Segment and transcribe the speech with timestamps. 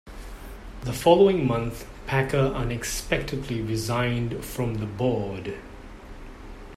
[0.81, 5.59] The following month Packer unexpectedly resigned from the board.